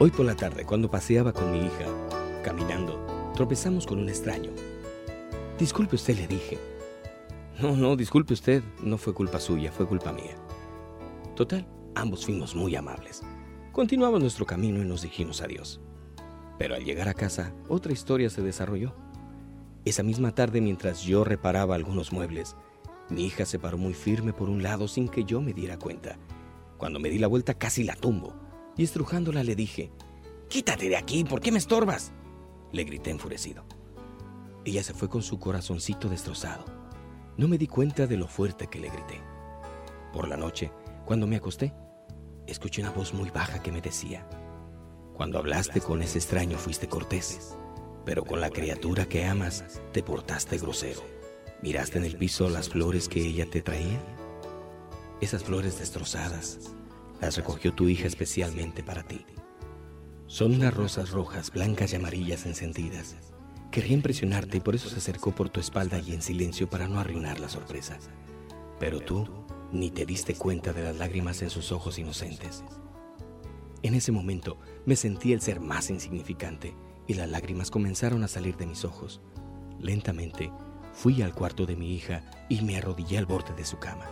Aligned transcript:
Hoy 0.00 0.10
por 0.10 0.26
la 0.26 0.34
tarde, 0.34 0.64
cuando 0.64 0.90
paseaba 0.90 1.32
con 1.32 1.52
mi 1.52 1.58
hija, 1.58 1.86
caminando, 2.42 3.30
tropezamos 3.32 3.86
con 3.86 4.00
un 4.00 4.08
extraño. 4.08 4.50
Disculpe 5.56 5.94
usted, 5.94 6.16
le 6.16 6.26
dije. 6.26 6.58
No, 7.62 7.76
no, 7.76 7.94
disculpe 7.94 8.34
usted, 8.34 8.64
no 8.82 8.98
fue 8.98 9.14
culpa 9.14 9.38
suya, 9.38 9.70
fue 9.70 9.86
culpa 9.86 10.12
mía. 10.12 10.34
Total, 11.36 11.64
ambos 11.94 12.24
fuimos 12.24 12.56
muy 12.56 12.74
amables. 12.74 13.22
Continuamos 13.70 14.20
nuestro 14.20 14.44
camino 14.44 14.82
y 14.82 14.84
nos 14.84 15.02
dijimos 15.02 15.40
adiós. 15.40 15.80
Pero 16.58 16.74
al 16.74 16.84
llegar 16.84 17.08
a 17.08 17.14
casa, 17.14 17.54
otra 17.68 17.92
historia 17.92 18.30
se 18.30 18.42
desarrolló. 18.42 18.96
Esa 19.84 20.02
misma 20.02 20.34
tarde, 20.34 20.60
mientras 20.60 21.02
yo 21.02 21.22
reparaba 21.22 21.76
algunos 21.76 22.12
muebles, 22.12 22.56
mi 23.10 23.26
hija 23.26 23.46
se 23.46 23.60
paró 23.60 23.78
muy 23.78 23.94
firme 23.94 24.32
por 24.32 24.50
un 24.50 24.60
lado 24.60 24.88
sin 24.88 25.06
que 25.08 25.22
yo 25.22 25.40
me 25.40 25.52
diera 25.52 25.78
cuenta. 25.78 26.18
Cuando 26.78 26.98
me 26.98 27.10
di 27.10 27.18
la 27.18 27.28
vuelta 27.28 27.54
casi 27.54 27.84
la 27.84 27.94
tumbo 27.94 28.43
y 28.76 28.84
estrujándola 28.84 29.42
le 29.42 29.54
dije, 29.54 29.90
Quítate 30.48 30.88
de 30.88 30.96
aquí, 30.96 31.24
¿por 31.24 31.40
qué 31.40 31.50
me 31.50 31.58
estorbas? 31.58 32.12
Le 32.72 32.84
grité 32.84 33.10
enfurecido. 33.10 33.64
Ella 34.64 34.82
se 34.82 34.94
fue 34.94 35.08
con 35.08 35.22
su 35.22 35.38
corazoncito 35.38 36.08
destrozado. 36.08 36.64
No 37.36 37.48
me 37.48 37.58
di 37.58 37.66
cuenta 37.66 38.06
de 38.06 38.16
lo 38.16 38.28
fuerte 38.28 38.68
que 38.68 38.78
le 38.78 38.88
grité. 38.88 39.20
Por 40.12 40.28
la 40.28 40.36
noche, 40.36 40.70
cuando 41.04 41.26
me 41.26 41.36
acosté, 41.36 41.74
escuché 42.46 42.82
una 42.82 42.90
voz 42.90 43.12
muy 43.14 43.30
baja 43.30 43.62
que 43.62 43.72
me 43.72 43.80
decía, 43.80 44.28
Cuando 45.14 45.38
hablaste 45.38 45.80
con 45.80 46.02
ese 46.02 46.18
extraño 46.18 46.56
fuiste 46.56 46.88
cortés, 46.88 47.56
pero 48.04 48.24
con 48.24 48.40
la 48.40 48.50
criatura 48.50 49.06
que 49.06 49.24
amas 49.24 49.64
te 49.92 50.02
portaste 50.02 50.58
grosero. 50.58 51.02
¿Miraste 51.62 51.98
en 51.98 52.04
el 52.04 52.16
piso 52.16 52.48
las 52.48 52.68
flores 52.68 53.08
que 53.08 53.26
ella 53.26 53.46
te 53.50 53.62
traía? 53.62 54.00
Esas 55.20 55.42
flores 55.42 55.78
destrozadas 55.78 56.74
las 57.24 57.36
recogió 57.38 57.72
tu 57.72 57.88
hija 57.88 58.06
especialmente 58.06 58.82
para 58.82 59.02
ti. 59.02 59.24
Son 60.26 60.54
unas 60.54 60.74
rosas 60.74 61.10
rojas, 61.10 61.50
blancas 61.50 61.92
y 61.92 61.96
amarillas 61.96 62.44
encendidas. 62.44 63.16
Quería 63.70 63.94
impresionarte 63.94 64.58
y 64.58 64.60
por 64.60 64.74
eso 64.74 64.90
se 64.90 64.98
acercó 64.98 65.34
por 65.34 65.48
tu 65.48 65.58
espalda 65.58 65.98
y 65.98 66.12
en 66.12 66.20
silencio 66.20 66.68
para 66.68 66.86
no 66.86 67.00
arruinar 67.00 67.40
la 67.40 67.48
sorpresa. 67.48 67.98
Pero 68.78 69.00
tú 69.00 69.26
ni 69.72 69.90
te 69.90 70.04
diste 70.04 70.34
cuenta 70.34 70.74
de 70.74 70.82
las 70.82 70.96
lágrimas 70.98 71.40
en 71.40 71.48
sus 71.48 71.72
ojos 71.72 71.98
inocentes. 71.98 72.62
En 73.82 73.94
ese 73.94 74.12
momento 74.12 74.58
me 74.84 74.94
sentí 74.94 75.32
el 75.32 75.40
ser 75.40 75.60
más 75.60 75.88
insignificante 75.88 76.74
y 77.06 77.14
las 77.14 77.30
lágrimas 77.30 77.70
comenzaron 77.70 78.22
a 78.22 78.28
salir 78.28 78.58
de 78.58 78.66
mis 78.66 78.84
ojos. 78.84 79.22
Lentamente 79.80 80.52
fui 80.92 81.22
al 81.22 81.34
cuarto 81.34 81.64
de 81.64 81.76
mi 81.76 81.94
hija 81.94 82.22
y 82.50 82.60
me 82.60 82.76
arrodillé 82.76 83.16
al 83.16 83.26
borde 83.26 83.54
de 83.54 83.64
su 83.64 83.78
cama. 83.78 84.04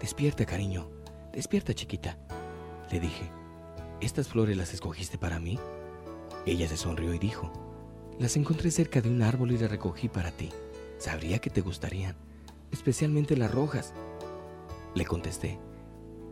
Despierta, 0.00 0.44
cariño, 0.46 0.90
despierta, 1.32 1.74
chiquita, 1.74 2.18
le 2.90 3.00
dije. 3.00 3.30
¿Estas 4.00 4.28
flores 4.28 4.56
las 4.56 4.72
escogiste 4.72 5.18
para 5.18 5.40
mí? 5.40 5.58
Ella 6.46 6.68
se 6.68 6.76
sonrió 6.76 7.12
y 7.12 7.18
dijo, 7.18 7.52
las 8.18 8.36
encontré 8.36 8.70
cerca 8.70 9.00
de 9.00 9.10
un 9.10 9.22
árbol 9.22 9.50
y 9.50 9.58
las 9.58 9.70
recogí 9.70 10.08
para 10.08 10.30
ti. 10.30 10.50
Sabría 10.98 11.40
que 11.40 11.50
te 11.50 11.60
gustarían, 11.60 12.16
especialmente 12.70 13.36
las 13.36 13.52
rojas. 13.52 13.94
Le 14.94 15.04
contesté, 15.04 15.58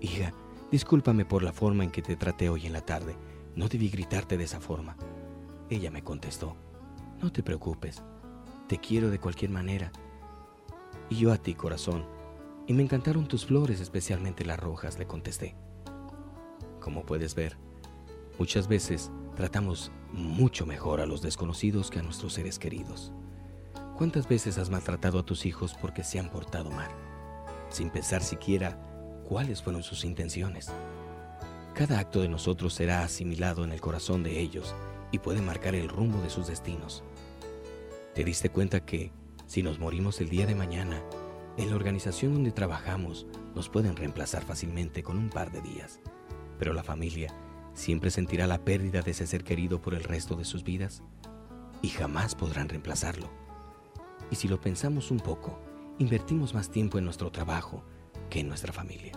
hija, 0.00 0.32
discúlpame 0.70 1.24
por 1.24 1.42
la 1.42 1.52
forma 1.52 1.84
en 1.84 1.90
que 1.90 2.02
te 2.02 2.16
traté 2.16 2.48
hoy 2.48 2.66
en 2.66 2.72
la 2.72 2.80
tarde. 2.80 3.16
No 3.54 3.68
debí 3.68 3.88
gritarte 3.88 4.36
de 4.36 4.44
esa 4.44 4.60
forma. 4.60 4.96
Ella 5.70 5.90
me 5.90 6.02
contestó, 6.02 6.56
no 7.22 7.30
te 7.30 7.42
preocupes, 7.42 8.02
te 8.68 8.78
quiero 8.78 9.10
de 9.10 9.20
cualquier 9.20 9.50
manera. 9.50 9.92
Y 11.10 11.16
yo 11.16 11.32
a 11.32 11.36
ti, 11.36 11.54
corazón. 11.54 12.04
Y 12.66 12.74
me 12.74 12.82
encantaron 12.82 13.26
tus 13.26 13.46
flores, 13.46 13.80
especialmente 13.80 14.44
las 14.44 14.58
rojas, 14.58 14.98
le 14.98 15.06
contesté. 15.06 15.56
Como 16.80 17.04
puedes 17.04 17.34
ver, 17.34 17.56
muchas 18.38 18.68
veces 18.68 19.10
tratamos 19.36 19.90
mucho 20.12 20.66
mejor 20.66 21.00
a 21.00 21.06
los 21.06 21.22
desconocidos 21.22 21.90
que 21.90 21.98
a 21.98 22.02
nuestros 22.02 22.34
seres 22.34 22.58
queridos. 22.58 23.12
¿Cuántas 23.96 24.28
veces 24.28 24.58
has 24.58 24.70
maltratado 24.70 25.18
a 25.18 25.24
tus 25.24 25.46
hijos 25.46 25.74
porque 25.80 26.04
se 26.04 26.18
han 26.18 26.30
portado 26.30 26.70
mal, 26.70 26.90
sin 27.68 27.90
pensar 27.90 28.22
siquiera 28.22 28.78
cuáles 29.28 29.62
fueron 29.62 29.82
sus 29.82 30.04
intenciones? 30.04 30.70
Cada 31.74 31.98
acto 31.98 32.20
de 32.20 32.28
nosotros 32.28 32.74
será 32.74 33.02
asimilado 33.02 33.64
en 33.64 33.72
el 33.72 33.80
corazón 33.80 34.22
de 34.22 34.40
ellos 34.40 34.74
y 35.10 35.18
puede 35.18 35.40
marcar 35.40 35.74
el 35.74 35.88
rumbo 35.88 36.20
de 36.20 36.30
sus 36.30 36.46
destinos. 36.46 37.02
¿Te 38.14 38.24
diste 38.24 38.50
cuenta 38.50 38.84
que 38.84 39.10
si 39.46 39.62
nos 39.62 39.78
morimos 39.78 40.20
el 40.20 40.28
día 40.28 40.46
de 40.46 40.54
mañana, 40.54 41.02
en 41.56 41.70
la 41.70 41.76
organización 41.76 42.32
donde 42.34 42.52
trabajamos 42.52 43.26
nos 43.54 43.68
pueden 43.68 43.96
reemplazar 43.96 44.44
fácilmente 44.44 45.02
con 45.02 45.18
un 45.18 45.28
par 45.28 45.52
de 45.52 45.60
días? 45.60 46.00
Pero 46.58 46.72
la 46.72 46.82
familia 46.82 47.34
siempre 47.74 48.10
sentirá 48.10 48.46
la 48.46 48.64
pérdida 48.64 49.02
de 49.02 49.10
ese 49.10 49.26
ser 49.26 49.44
querido 49.44 49.80
por 49.80 49.94
el 49.94 50.04
resto 50.04 50.36
de 50.36 50.44
sus 50.44 50.64
vidas 50.64 51.02
y 51.82 51.88
jamás 51.88 52.34
podrán 52.34 52.68
reemplazarlo. 52.68 53.30
Y 54.30 54.36
si 54.36 54.48
lo 54.48 54.60
pensamos 54.60 55.10
un 55.10 55.18
poco, 55.18 55.58
invertimos 55.98 56.54
más 56.54 56.70
tiempo 56.70 56.98
en 56.98 57.04
nuestro 57.04 57.30
trabajo 57.30 57.84
que 58.30 58.40
en 58.40 58.48
nuestra 58.48 58.72
familia. 58.72 59.12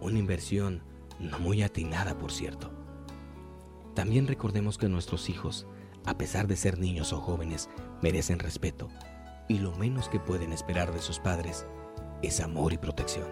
Una 0.00 0.18
inversión 0.18 0.82
no 1.18 1.38
muy 1.38 1.62
atinada, 1.62 2.16
por 2.16 2.32
cierto. 2.32 2.70
También 3.94 4.26
recordemos 4.26 4.78
que 4.78 4.88
nuestros 4.88 5.28
hijos, 5.28 5.66
a 6.06 6.16
pesar 6.16 6.46
de 6.46 6.56
ser 6.56 6.78
niños 6.78 7.12
o 7.12 7.20
jóvenes, 7.20 7.68
merecen 8.00 8.38
respeto 8.38 8.88
y 9.52 9.58
lo 9.58 9.72
menos 9.72 10.08
que 10.08 10.18
pueden 10.18 10.52
esperar 10.52 10.94
de 10.94 11.00
sus 11.02 11.18
padres 11.18 11.66
es 12.22 12.40
amor 12.40 12.72
y 12.72 12.78
protección. 12.78 13.26